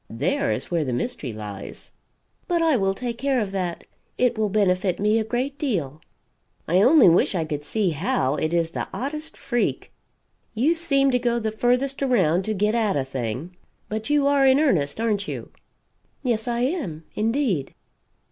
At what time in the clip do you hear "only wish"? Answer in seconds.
6.81-7.35